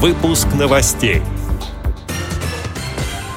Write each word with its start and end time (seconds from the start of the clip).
Выпуск 0.00 0.46
новостей. 0.56 1.22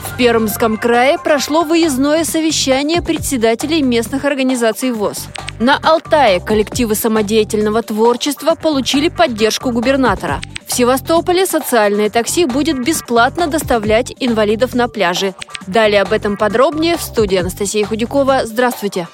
В 0.04 0.16
Пермском 0.16 0.78
крае 0.78 1.18
прошло 1.18 1.64
выездное 1.64 2.24
совещание 2.24 3.02
председателей 3.02 3.82
местных 3.82 4.26
организаций 4.26 4.92
ВОЗ. 4.92 5.26
На 5.58 5.80
Алтае 5.82 6.40
коллективы 6.40 6.94
самодеятельного 6.94 7.82
творчества 7.82 8.54
получили 8.54 9.10
поддержку 9.10 9.72
губернатора. 9.72 10.40
В 10.68 10.72
Севастополе 10.72 11.48
социальное 11.48 12.12
такси 12.12 12.46
будет 12.46 12.78
бесплатно 12.78 13.48
доставлять 13.48 14.14
инвалидов 14.20 14.76
на 14.76 14.88
пляжи. 14.88 15.34
Далее 15.66 16.04
об 16.04 16.14
этом 16.14 16.38
подробнее 16.38 16.96
в 16.96 17.02
студии 17.02 17.38
Анастасия 17.38 17.88
Худякова. 17.88 18.42
Здравствуйте! 18.46 19.08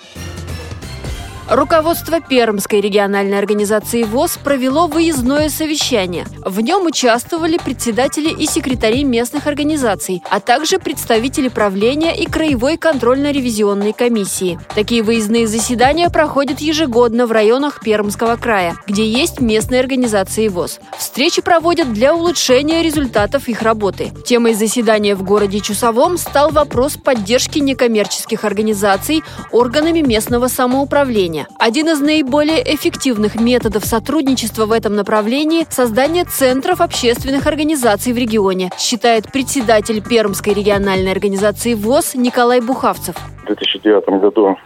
Руководство 1.50 2.20
Пермской 2.20 2.82
региональной 2.82 3.40
организации 3.40 4.04
ВОЗ 4.04 4.38
провело 4.44 4.88
выездное 4.88 5.48
совещание. 5.48 6.26
В 6.44 6.60
нем 6.60 6.86
участвовали 6.86 7.58
председатели 7.58 8.30
и 8.30 8.46
секретари 8.46 9.06
местных 9.06 9.48
организаций, 9.48 10.22
а 10.30 10.42
также 10.42 10.78
представители 10.78 11.48
правления 11.48 12.14
и 12.18 12.26
краевой 12.26 12.76
контрольно-ревизионной 12.76 13.94
комиссии. 13.94 14.60
Такие 14.76 15.02
выездные 15.04 15.48
заседания 15.48 16.10
проходят 16.10 16.60
ежегодно 16.60 17.26
в 17.26 17.32
районах 17.32 17.80
Пермского 17.80 18.36
края, 18.36 18.76
где 18.86 19.10
есть 19.10 19.40
местные 19.40 19.80
организации 19.80 20.50
ВОЗ. 20.50 20.82
Встречи 20.98 21.42
проводят 21.42 21.94
для 21.94 22.14
улучшения 22.14 22.84
результатов 22.84 23.48
их 23.48 23.62
работы. 23.62 24.12
Темой 24.26 24.54
заседания 24.54 25.16
в 25.16 25.24
городе 25.24 25.62
Чусовом 25.62 26.18
стал 26.18 26.50
вопрос 26.52 26.98
поддержки 26.98 27.60
некоммерческих 27.60 28.44
организаций 28.44 29.24
органами 29.54 30.02
местного 30.02 30.50
самоуправления 30.50 31.37
образования. 31.38 31.48
Один 31.60 31.90
из 31.90 32.00
наиболее 32.00 32.64
эффективных 32.76 33.36
методов 33.36 33.86
сотрудничества 33.86 34.66
в 34.66 34.72
этом 34.72 34.96
направлении– 34.96 35.66
создание 35.70 36.24
центров 36.26 36.82
общественных 36.82 37.48
организаций 37.48 38.14
в 38.14 38.18
регионе, 38.18 38.72
считает 38.78 39.32
председатель 39.32 40.02
Пермской 40.02 40.54
региональной 40.54 41.12
организации 41.12 41.74
ВОЗ 41.74 42.16
Николай 42.16 42.62
Бухавцев. 42.62 43.16
В 43.44 43.48
2009 43.48 44.22
году 44.22 44.58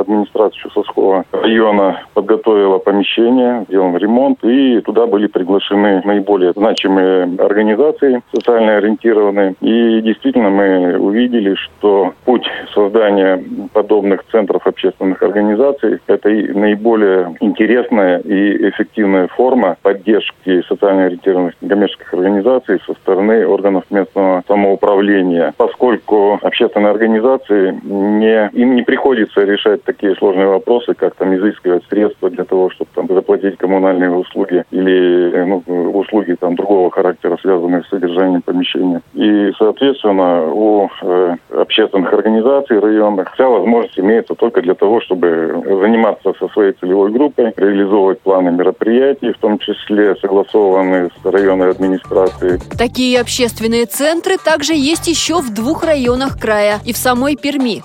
администрация 0.00 0.60
Чусовского 0.60 1.24
района 1.32 2.02
подготовила 2.14 2.78
помещение, 2.78 3.64
сделан 3.68 3.96
ремонт, 3.96 4.38
и 4.42 4.80
туда 4.80 5.06
были 5.06 5.26
приглашены 5.26 6.02
наиболее 6.04 6.52
значимые 6.52 7.24
организации 7.38 8.22
социально 8.32 8.76
ориентированные. 8.76 9.54
И 9.60 10.00
действительно 10.02 10.50
мы 10.50 10.98
увидели, 10.98 11.54
что 11.54 12.12
путь 12.24 12.46
создания 12.74 13.42
подобных 13.72 14.24
центров 14.30 14.66
общественных 14.66 15.22
организаций– 15.22 15.98
это 16.06 16.28
наиболее 16.28 17.36
интересная 17.40 18.18
и 18.18 18.68
эффективная 18.68 19.28
форма 19.28 19.76
поддержки 19.82 20.62
социально 20.68 21.06
ориентированных 21.06 21.54
коммерческих 21.66 22.12
организаций 22.14 22.80
со 22.86 22.92
стороны 22.94 23.46
органов 23.46 23.84
местного 23.90 24.42
самоуправления, 24.46 25.54
поскольку 25.56 26.38
общественные 26.42 26.90
организации 26.90 27.80
не, 27.84 28.50
им 28.52 28.74
не 28.76 28.82
приходится 28.82 29.40
решать 29.40 29.61
такие 29.84 30.14
сложные 30.16 30.46
вопросы, 30.46 30.94
как 30.94 31.14
там 31.14 31.34
изыскивать 31.36 31.84
средства 31.88 32.30
для 32.30 32.44
того, 32.44 32.70
чтобы 32.70 32.90
там 32.94 33.06
заплатить 33.08 33.58
коммунальные 33.58 34.10
услуги 34.10 34.64
или 34.70 35.44
ну, 35.44 35.62
услуги 35.92 36.36
там 36.38 36.56
другого 36.56 36.90
характера, 36.90 37.38
связанные 37.40 37.82
с 37.82 37.88
содержанием 37.88 38.42
помещения. 38.42 39.02
И, 39.14 39.52
соответственно, 39.58 40.52
у 40.52 40.88
э, 41.02 41.36
общественных 41.50 42.12
организаций 42.12 42.78
районных 42.78 43.32
вся 43.34 43.48
возможность 43.48 43.98
имеется 43.98 44.34
только 44.34 44.62
для 44.62 44.74
того, 44.74 45.00
чтобы 45.00 45.62
заниматься 45.64 46.32
со 46.38 46.48
своей 46.48 46.72
целевой 46.72 47.10
группой, 47.10 47.52
реализовывать 47.56 48.20
планы 48.20 48.50
мероприятий, 48.50 49.32
в 49.32 49.38
том 49.38 49.58
числе 49.58 50.16
согласованные 50.16 51.10
с 51.22 51.24
районной 51.24 51.70
администрацией. 51.70 52.60
Такие 52.78 53.20
общественные 53.20 53.86
центры 53.86 54.36
также 54.38 54.74
есть 54.74 55.08
еще 55.08 55.40
в 55.40 55.52
двух 55.52 55.84
районах 55.84 56.38
края 56.40 56.80
и 56.84 56.92
в 56.92 56.96
самой 56.96 57.36
Перми. 57.36 57.82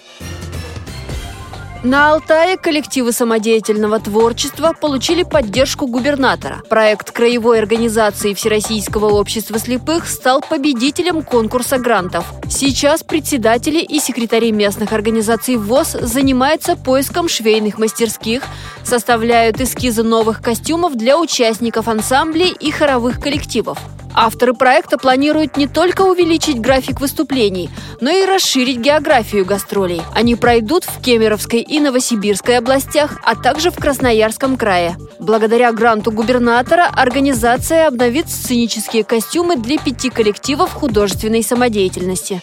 На 1.84 2.14
Алтае 2.14 2.58
коллективы 2.58 3.12
самодеятельного 3.12 4.00
творчества 4.00 4.74
получили 4.74 5.22
поддержку 5.22 5.86
губернатора. 5.86 6.62
Проект 6.70 7.12
краевой 7.12 7.60
организации 7.60 8.34
Всероссийского 8.34 9.14
общества 9.14 9.60
слепых 9.60 10.08
стал 10.08 10.42
победителем 10.42 11.22
конкурса 11.22 11.78
грантов. 11.78 12.26
Сейчас 12.50 13.04
председатели 13.04 13.80
и 13.80 14.00
секретари 14.00 14.52
местных 14.52 14.92
организаций 14.92 15.56
ВОЗ 15.56 15.98
занимаются 16.02 16.76
поиском 16.76 17.30
швейных 17.30 17.78
мастерских, 17.78 18.42
составляют 18.84 19.62
эскизы 19.62 20.02
новых 20.02 20.42
костюмов 20.42 20.96
для 20.96 21.20
участников 21.20 21.88
ансамблей 21.88 22.56
и 22.60 22.72
хоровых 22.72 23.20
коллективов. 23.20 23.78
Авторы 24.20 24.56
проекта 24.56 24.98
планируют 24.98 25.58
не 25.58 25.68
только 25.68 26.02
увеличить 26.02 26.60
график 26.60 27.00
выступлений, 27.00 27.70
но 28.02 28.10
и 28.10 28.26
расширить 28.26 28.80
географию 28.80 29.46
гастролей. 29.46 30.02
Они 30.16 30.34
пройдут 30.36 30.86
в 30.86 31.04
Кемеровской 31.04 31.62
и 31.62 31.80
Новосибирской 31.80 32.58
областях, 32.58 33.20
а 33.24 33.36
также 33.36 33.70
в 33.70 33.76
Красноярском 33.76 34.58
крае. 34.58 34.98
Благодаря 35.20 35.72
гранту 35.72 36.12
губернатора 36.12 36.90
организация 36.92 37.88
обновит 37.88 38.28
сценические 38.28 39.04
костюмы 39.04 39.56
для 39.56 39.78
пяти 39.78 40.10
коллективов 40.10 40.74
художественной 40.74 41.44
самодеятельности. 41.44 42.42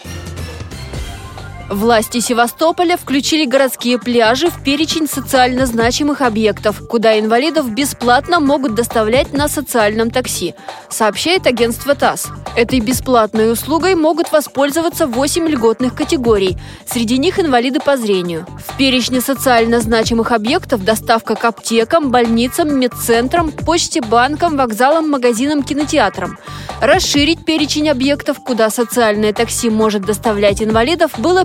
Власти 1.71 2.21
Севастополя 2.21 2.97
включили 2.97 3.47
городские 3.47 3.99
пляжи 3.99 4.51
в 4.51 4.63
перечень 4.63 5.09
социально 5.09 5.65
значимых 5.65 6.21
объектов, 6.21 6.87
куда 6.87 7.19
инвалидов 7.19 7.71
бесплатно 7.71 8.39
могут 8.39 8.75
доставлять 8.75 9.33
на 9.33 9.49
социальном 9.49 10.11
такси, 10.11 10.55
сообщает 10.91 11.47
агентство 11.47 11.95
ТАСС. 11.95 12.29
Этой 12.55 12.81
бесплатной 12.81 13.51
услугой 13.51 13.95
могут 13.95 14.31
воспользоваться 14.31 15.07
8 15.07 15.49
льготных 15.49 15.95
категорий. 15.95 16.57
Среди 16.87 17.19
них 17.19 17.41
инвалиды 17.41 17.81
по 17.81 17.97
зрению. 17.97 18.47
В 18.67 18.77
перечне 18.77 19.21
социально 19.21 19.81
значимых 19.81 20.33
объектов 20.33 20.85
доставка 20.85 21.35
к 21.35 21.45
аптекам, 21.45 22.11
больницам, 22.11 22.79
медцентрам, 22.79 23.51
почте, 23.51 24.03
банкам, 24.03 24.57
вокзалам, 24.57 25.11
магазинам, 25.11 25.63
кинотеатрам. 25.63 26.39
Расширить 26.81 27.45
перечень 27.45 27.89
объектов, 27.89 28.39
куда 28.45 28.69
социальное 28.69 29.33
такси 29.33 29.71
может 29.71 30.03
доставлять 30.03 30.63
инвалидов, 30.63 31.13
было 31.19 31.45